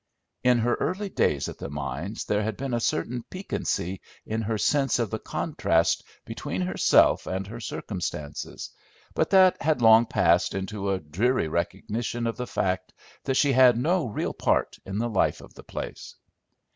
In 0.43 0.57
her 0.57 0.73
early 0.79 1.09
days 1.09 1.47
at 1.47 1.59
the 1.59 1.69
mines 1.69 2.25
there 2.25 2.41
had 2.41 2.57
been 2.57 2.73
a 2.73 2.79
certain 2.79 3.21
piquancy 3.29 4.01
in 4.25 4.41
her 4.41 4.57
sense 4.57 4.97
of 4.97 5.11
the 5.11 5.19
contrast 5.19 6.03
between 6.25 6.61
herself 6.61 7.27
and 7.27 7.45
her 7.45 7.59
circumstances, 7.59 8.71
but 9.13 9.29
that 9.29 9.61
had 9.61 9.83
long 9.83 10.07
passed 10.07 10.55
into 10.55 10.89
a 10.89 10.99
dreary 10.99 11.47
recognition 11.47 12.25
of 12.25 12.35
the 12.35 12.47
fact 12.47 12.93
that 13.25 13.37
she 13.37 13.51
had 13.53 13.77
no 13.77 14.05
real 14.07 14.33
part 14.33 14.79
in 14.87 14.97
the 14.97 15.07
life 15.07 15.39
of 15.39 15.53
the 15.53 15.63
place. 15.63 16.15